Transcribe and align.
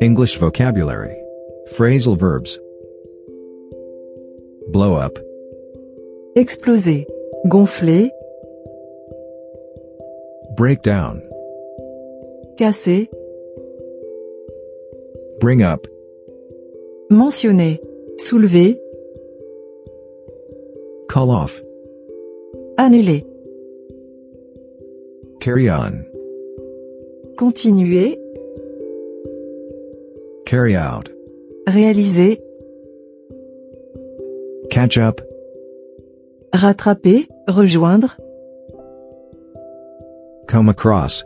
English 0.00 0.36
vocabulary. 0.38 1.16
Phrasal 1.74 2.16
verbs. 2.16 2.58
Blow 4.68 4.94
up, 4.94 5.18
Exploser. 6.36 7.04
Gonfler. 7.46 8.10
break 10.56 10.82
down, 10.82 11.22
Casser. 12.58 13.06
bring 15.40 15.62
up, 15.62 15.86
Mentionner. 17.10 17.78
Soulever. 18.18 18.76
call 21.08 21.30
off, 21.30 21.60
Annuler. 22.78 23.24
carry 25.40 25.68
on, 25.68 26.04
Continuer. 27.38 28.18
carry 30.44 30.74
out, 30.74 31.08
Réaliser. 31.68 32.40
catch 34.70 34.98
up, 34.98 35.20
Rattraper. 36.52 37.28
Rejoindre. 37.46 38.16
come 40.48 40.68
across, 40.68 41.24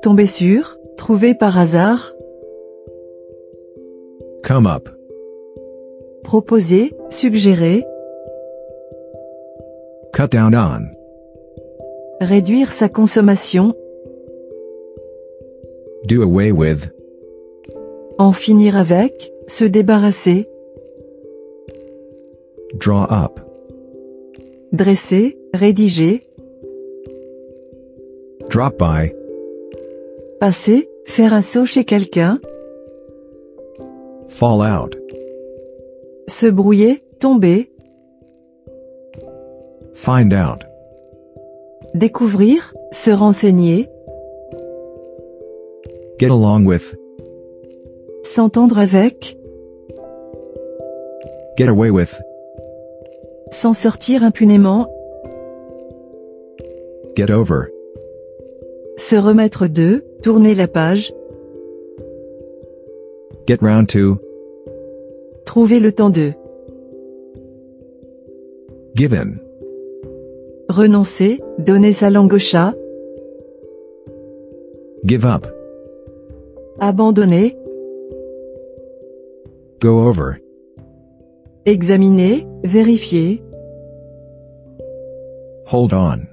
Tomber 0.00 0.24
sur. 0.24 0.78
Trouver 0.96 1.34
par 1.34 1.58
hasard. 1.58 2.14
come 4.42 4.66
up, 4.66 4.88
Proposer. 6.24 6.94
Suggérer. 7.10 7.84
cut 10.14 10.30
down 10.30 10.54
on, 10.54 10.94
Réduire 12.22 12.72
sa 12.72 12.88
consommation. 12.88 13.74
Do 16.08 16.22
away 16.22 16.50
with, 16.52 16.90
En 18.18 18.32
finir 18.32 18.76
avec. 18.76 19.12
Se 19.46 19.64
débarrasser. 19.64 20.46
draw 22.78 23.04
up, 23.10 23.40
Dresser. 24.72 25.36
Rédiger. 25.54 26.22
drop 28.50 28.78
by, 28.78 29.12
Passer. 30.40 30.88
Faire 31.06 31.32
un 31.32 31.40
saut 31.42 31.64
chez 31.66 31.84
quelqu'un. 31.84 32.38
fall 34.28 34.60
out, 34.62 34.96
Se 36.26 36.46
brouiller. 36.50 37.02
Tomber. 37.20 37.70
find 39.94 40.32
out, 40.32 40.60
Découvrir. 41.94 42.74
Se 42.92 43.10
renseigner. 43.10 43.88
Get 46.18 46.30
along 46.30 46.64
with, 46.66 46.96
S'entendre 48.22 48.78
avec. 48.78 49.36
get 51.56 51.68
away 51.68 51.90
with, 51.90 52.14
S'en 53.50 53.72
sortir 53.72 54.22
impunément. 54.22 54.86
get 57.16 57.30
over, 57.30 57.70
Se 58.96 59.16
remettre 59.16 59.68
de. 59.68 60.04
Tourner 60.22 60.54
la 60.56 60.66
page. 60.66 61.12
get 63.46 63.60
round 63.62 63.88
to, 63.88 64.18
Trouver 65.46 65.78
le 65.80 65.92
temps 65.92 66.10
de. 66.10 66.32
give 68.94 69.14
in, 69.14 69.38
Renoncer. 70.68 71.40
Donner 71.58 71.92
sa 71.92 72.10
langue 72.10 72.34
au 72.34 72.38
chat. 72.38 72.74
give 75.06 75.24
up, 75.24 75.46
Abandonner. 76.80 77.54
go 79.80 80.06
over, 80.08 80.38
Examiner. 81.66 82.46
Vérifier. 82.64 83.42
hold 85.66 85.92
on, 85.92 86.26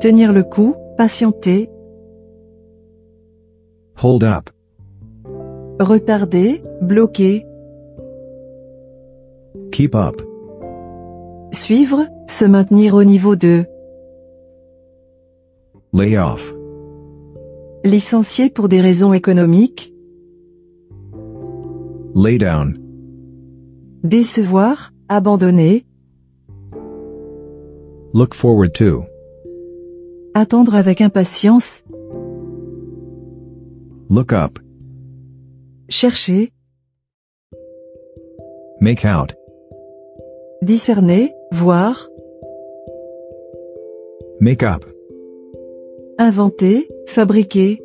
Tenir 0.00 0.32
le 0.32 0.42
coup. 0.42 0.74
Patienter. 0.96 1.68
hold 3.96 4.24
up, 4.24 4.50
Retarder. 5.80 6.62
Bloquer. 6.82 7.44
keep 9.72 9.94
up, 9.94 10.22
Suivre. 11.52 12.06
Se 12.28 12.44
maintenir 12.44 12.94
au 12.94 13.04
niveau 13.04 13.36
de. 13.36 13.64
lay 15.92 16.16
off, 16.18 16.55
Licencier 17.86 18.50
pour 18.50 18.68
des 18.68 18.80
raisons 18.80 19.12
économiques. 19.12 19.92
lay 22.16 22.36
down, 22.36 22.76
Décevoir. 24.02 24.90
Abandonner. 25.08 25.84
look 28.12 28.34
forward 28.34 28.72
to, 28.72 29.04
Attendre 30.34 30.74
avec 30.74 31.00
impatience. 31.00 31.84
look 34.10 34.32
up, 34.32 34.58
Chercher. 35.88 36.50
make 38.80 39.04
out, 39.04 39.32
Discerner. 40.60 41.32
Voir. 41.52 42.08
make 44.40 44.64
up, 44.64 44.84
Inventer. 46.18 46.88
Fabriquer. 47.06 47.78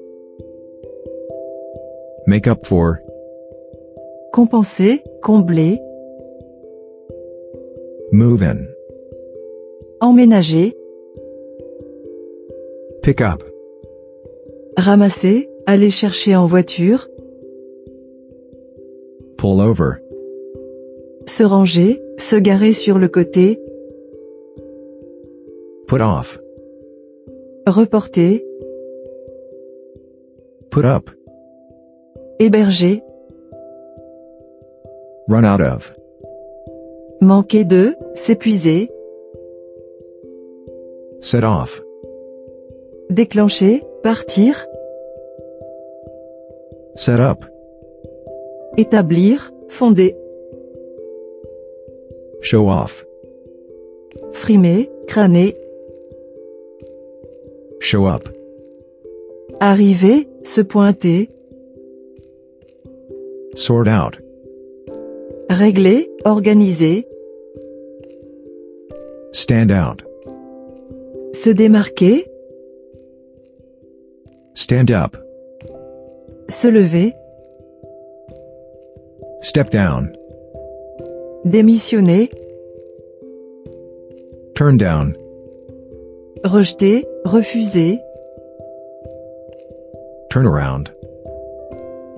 make 2.28 2.48
up 2.48 2.66
for, 2.66 3.02
Compenser. 4.34 5.00
Combler. 5.22 5.78
move 8.12 8.44
in, 8.44 8.68
Emménager. 10.02 10.74
pick 13.04 13.22
up, 13.22 13.42
Ramasser. 14.78 15.48
Aller 15.68 15.92
chercher 15.92 16.36
en 16.36 16.48
voiture. 16.48 17.08
pull 19.38 19.62
over, 19.62 20.02
Se 21.26 21.44
ranger. 21.44 22.00
Se 22.18 22.36
garer 22.36 22.74
sur 22.74 23.00
le 23.00 23.08
côté. 23.08 23.59
put 25.88 26.02
off, 26.02 26.40
Reporter. 27.68 28.44
Put 30.72 30.86
up, 30.86 31.09
Héberger. 32.40 33.02
run 35.28 35.46
out 35.46 35.62
of, 35.62 35.94
Manquer 37.22 37.66
de. 37.66 37.96
S'épuiser. 38.16 38.90
set 41.22 41.44
off, 41.44 41.82
Déclencher. 43.09 43.84
Partir. 44.02 44.56
set 46.96 47.20
up, 47.20 47.46
Établir. 48.78 49.52
Fonder. 49.70 50.16
show 52.42 52.68
off, 52.68 53.06
Frimer. 54.34 54.88
Crâner. 55.08 55.53
show 57.80 58.06
up, 58.06 58.24
Arriver. 59.59 60.31
Se 60.44 60.62
pointer. 60.63 61.28
sort 63.56 63.88
out, 63.88 64.18
Régler. 65.50 66.06
Organiser. 66.25 67.03
stand 69.34 69.72
out, 69.72 70.03
Se 71.34 71.50
démarquer. 71.53 72.25
stand 74.55 74.91
up, 74.91 75.16
Se 76.49 76.67
lever. 76.70 77.14
step 79.41 79.70
down, 79.72 80.11
Démissionner. 81.46 82.29
turn 84.55 84.78
down, 84.78 85.16
Rejeter. 86.44 87.03
Refuser. 87.26 87.99
Turn 90.32 90.48
around, 90.48 90.96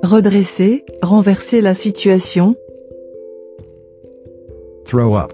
Redresser. 0.04 0.86
Renverser 1.01 1.62
la 1.62 1.74
situation. 1.74 2.56
throw 4.86 5.15
up, 5.15 5.33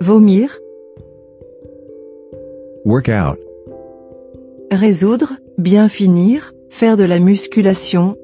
Vomir. 0.00 0.60
work 2.84 3.08
out, 3.08 3.38
Résoudre. 4.70 5.32
Bien 5.58 5.88
finir. 5.88 6.54
Faire 6.70 6.96
de 6.96 7.02
la 7.02 7.18
musculation. 7.18 8.16